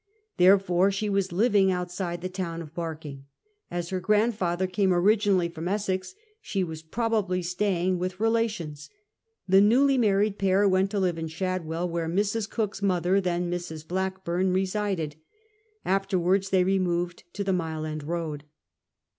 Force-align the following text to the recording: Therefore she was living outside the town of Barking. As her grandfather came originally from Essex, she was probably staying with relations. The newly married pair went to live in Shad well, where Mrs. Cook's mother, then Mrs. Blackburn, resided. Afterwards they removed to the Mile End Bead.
Therefore 0.37 0.89
she 0.89 1.09
was 1.11 1.31
living 1.31 1.71
outside 1.71 2.21
the 2.21 2.27
town 2.27 2.63
of 2.63 2.73
Barking. 2.73 3.27
As 3.69 3.89
her 3.89 3.99
grandfather 3.99 4.65
came 4.65 4.91
originally 4.91 5.47
from 5.47 5.67
Essex, 5.67 6.15
she 6.41 6.63
was 6.63 6.81
probably 6.81 7.43
staying 7.43 7.99
with 7.99 8.19
relations. 8.19 8.89
The 9.47 9.61
newly 9.61 9.99
married 9.99 10.39
pair 10.39 10.67
went 10.67 10.89
to 10.89 10.99
live 10.99 11.19
in 11.19 11.27
Shad 11.27 11.67
well, 11.67 11.87
where 11.87 12.09
Mrs. 12.09 12.49
Cook's 12.49 12.81
mother, 12.81 13.21
then 13.21 13.51
Mrs. 13.51 13.87
Blackburn, 13.87 14.51
resided. 14.53 15.17
Afterwards 15.85 16.49
they 16.49 16.63
removed 16.63 17.23
to 17.33 17.43
the 17.43 17.53
Mile 17.53 17.85
End 17.85 18.07
Bead. 18.07 18.43